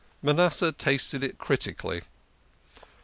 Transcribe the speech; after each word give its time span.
Manasseh 0.23 0.71
tasted 0.71 1.23
it 1.23 1.37
critically. 1.37 2.01